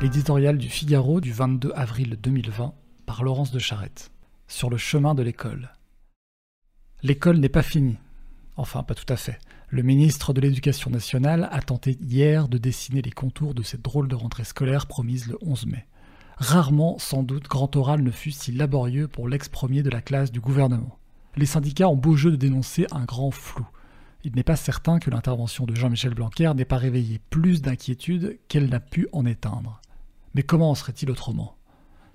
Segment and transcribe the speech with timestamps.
[0.00, 2.72] L'éditorial du Figaro du 22 avril 2020
[3.04, 4.12] par Laurence de Charette.
[4.46, 5.70] Sur le chemin de l'école.
[7.02, 7.96] L'école n'est pas finie.
[8.56, 9.40] Enfin, pas tout à fait.
[9.68, 14.06] Le ministre de l'Éducation nationale a tenté hier de dessiner les contours de cette drôle
[14.06, 15.84] de rentrée scolaire promise le 11 mai.
[16.36, 20.40] Rarement, sans doute, grand oral ne fut si laborieux pour l'ex-premier de la classe du
[20.40, 20.96] gouvernement.
[21.34, 23.66] Les syndicats ont beau jeu de dénoncer un grand flou.
[24.22, 28.68] Il n'est pas certain que l'intervention de Jean-Michel Blanquer n'ait pas réveillé plus d'inquiétude qu'elle
[28.68, 29.80] n'a pu en éteindre.
[30.34, 31.56] Mais comment en serait-il autrement?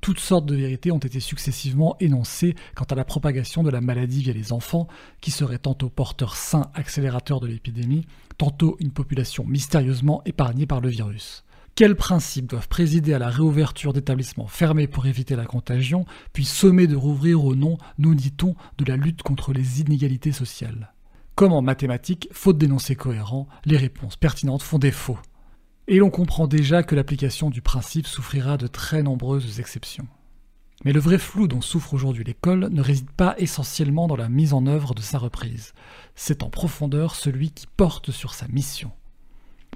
[0.00, 4.22] Toutes sortes de vérités ont été successivement énoncées quant à la propagation de la maladie
[4.22, 4.88] via les enfants,
[5.20, 8.06] qui seraient tantôt porteurs sains accélérateurs de l'épidémie,
[8.38, 11.44] tantôt une population mystérieusement épargnée par le virus.
[11.74, 16.86] Quels principes doivent présider à la réouverture d'établissements fermés pour éviter la contagion, puis sommer
[16.86, 20.92] de rouvrir au nom, nous dit-on, de la lutte contre les inégalités sociales?
[21.34, 25.18] Comme en mathématiques, faute d'énoncés cohérents, les réponses pertinentes font défaut?
[25.90, 30.06] Et l'on comprend déjà que l'application du principe souffrira de très nombreuses exceptions.
[30.84, 34.54] Mais le vrai flou dont souffre aujourd'hui l'école ne réside pas essentiellement dans la mise
[34.54, 35.74] en œuvre de sa reprise,
[36.14, 38.92] c'est en profondeur celui qui porte sur sa mission.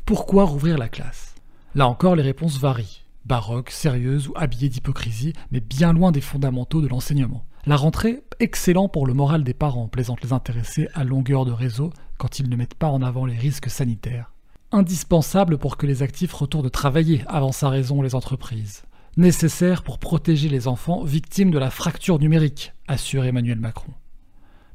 [0.07, 1.35] Pourquoi rouvrir la classe?
[1.75, 6.81] Là encore les réponses varient, baroques, sérieuses ou habillées d'hypocrisie, mais bien loin des fondamentaux
[6.81, 7.45] de l'enseignement.
[7.67, 11.93] La rentrée, excellent pour le moral des parents, plaisantent les intéressés à longueur de réseau
[12.19, 14.31] quand ils ne mettent pas en avant les risques sanitaires
[14.75, 18.83] indispensable pour que les actifs retournent travailler, avant sa raison les entreprises.
[19.17, 23.93] Nécessaire pour protéger les enfants victimes de la fracture numérique, assure Emmanuel Macron.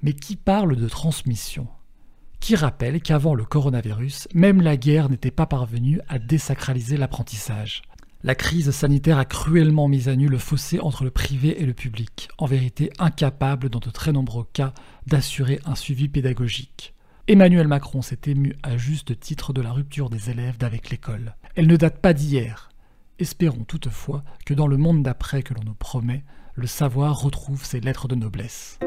[0.01, 1.67] Mais qui parle de transmission?
[2.39, 7.81] Qui rappelle qu'avant le coronavirus, même la guerre n'était pas parvenue à désacraliser l'apprentissage?
[8.23, 11.73] La crise sanitaire a cruellement mis à nu le fossé entre le privé et le
[11.73, 14.73] public, en vérité incapable dans de très nombreux cas
[15.07, 16.93] d'assurer un suivi pédagogique.
[17.29, 21.35] Emmanuel Macron s'est ému à juste titre de la rupture des élèves d'avec l'école.
[21.53, 22.71] Elle ne date pas d'hier.
[23.19, 26.23] Espérons toutefois que dans le monde d'après que l'on nous promet,
[26.55, 28.79] le savoir retrouve ses lettres de noblesse.